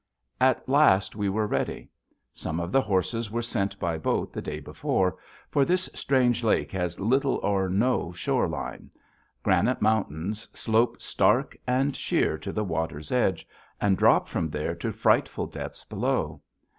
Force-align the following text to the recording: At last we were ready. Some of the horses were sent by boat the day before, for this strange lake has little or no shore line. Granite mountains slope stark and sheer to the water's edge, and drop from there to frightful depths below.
At 0.39 0.67
last 0.67 1.15
we 1.15 1.29
were 1.29 1.45
ready. 1.45 1.87
Some 2.33 2.59
of 2.59 2.71
the 2.71 2.81
horses 2.81 3.29
were 3.29 3.43
sent 3.43 3.77
by 3.77 3.99
boat 3.99 4.33
the 4.33 4.41
day 4.41 4.59
before, 4.59 5.15
for 5.51 5.63
this 5.63 5.91
strange 5.93 6.43
lake 6.43 6.71
has 6.71 6.99
little 6.99 7.35
or 7.43 7.69
no 7.69 8.11
shore 8.11 8.47
line. 8.47 8.89
Granite 9.43 9.79
mountains 9.79 10.49
slope 10.57 10.99
stark 10.99 11.55
and 11.67 11.95
sheer 11.95 12.39
to 12.39 12.51
the 12.51 12.63
water's 12.63 13.11
edge, 13.11 13.47
and 13.79 13.95
drop 13.95 14.27
from 14.27 14.49
there 14.49 14.73
to 14.73 14.91
frightful 14.91 15.45
depths 15.45 15.83
below. 15.85 16.41